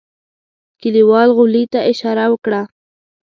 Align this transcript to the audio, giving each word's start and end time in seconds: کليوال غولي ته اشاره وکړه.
کليوال 0.81 1.29
غولي 1.37 1.63
ته 1.73 1.79
اشاره 1.91 2.25
وکړه. 2.29 2.61